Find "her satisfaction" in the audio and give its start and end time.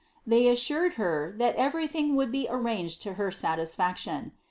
3.21-4.31